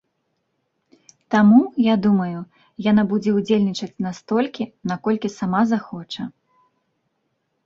Таму, 1.35 1.59
я 1.87 1.95
думаю, 2.05 2.39
яна 2.89 3.03
будзе 3.11 3.31
ўдзельнічаць 3.35 3.99
настолькі, 4.07 4.63
наколькі 4.95 5.33
сама 5.37 5.61
захоча. 5.75 6.23